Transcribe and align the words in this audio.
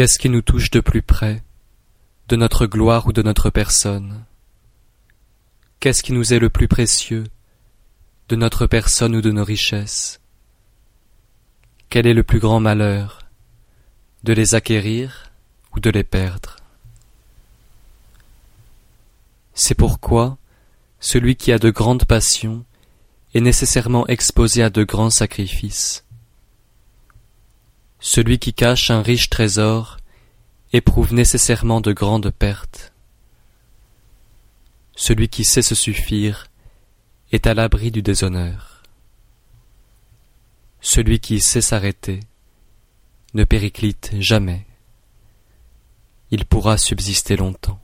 Qu'est-ce 0.00 0.18
qui 0.18 0.30
nous 0.30 0.40
touche 0.40 0.70
de 0.70 0.80
plus 0.80 1.02
près, 1.02 1.42
de 2.28 2.36
notre 2.36 2.64
gloire 2.64 3.06
ou 3.06 3.12
de 3.12 3.20
notre 3.20 3.50
personne? 3.50 4.24
Qu'est-ce 5.78 6.02
qui 6.02 6.14
nous 6.14 6.32
est 6.32 6.38
le 6.38 6.48
plus 6.48 6.68
précieux, 6.68 7.24
de 8.30 8.36
notre 8.36 8.66
personne 8.66 9.14
ou 9.14 9.20
de 9.20 9.30
nos 9.30 9.44
richesses? 9.44 10.18
Quel 11.90 12.06
est 12.06 12.14
le 12.14 12.22
plus 12.22 12.38
grand 12.38 12.60
malheur, 12.60 13.26
de 14.24 14.32
les 14.32 14.54
acquérir 14.54 15.32
ou 15.76 15.80
de 15.80 15.90
les 15.90 16.02
perdre? 16.02 16.56
C'est 19.52 19.74
pourquoi 19.74 20.38
celui 20.98 21.36
qui 21.36 21.52
a 21.52 21.58
de 21.58 21.68
grandes 21.68 22.06
passions 22.06 22.64
est 23.34 23.42
nécessairement 23.42 24.06
exposé 24.06 24.62
à 24.62 24.70
de 24.70 24.82
grands 24.82 25.10
sacrifices. 25.10 26.06
Celui 28.00 28.38
qui 28.38 28.54
cache 28.54 28.90
un 28.90 29.02
riche 29.02 29.28
trésor 29.28 29.98
éprouve 30.72 31.12
nécessairement 31.12 31.82
de 31.82 31.92
grandes 31.92 32.30
pertes. 32.30 32.94
Celui 34.96 35.28
qui 35.28 35.44
sait 35.44 35.62
se 35.62 35.74
suffire 35.74 36.46
est 37.30 37.46
à 37.46 37.52
l'abri 37.52 37.90
du 37.90 38.00
déshonneur. 38.00 38.82
Celui 40.80 41.20
qui 41.20 41.40
sait 41.40 41.60
s'arrêter 41.60 42.20
ne 43.34 43.44
périclite 43.44 44.12
jamais. 44.18 44.66
Il 46.30 46.46
pourra 46.46 46.78
subsister 46.78 47.36
longtemps. 47.36 47.79